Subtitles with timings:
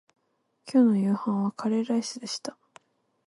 [0.65, 2.57] 今日の夕飯はカレーライスでした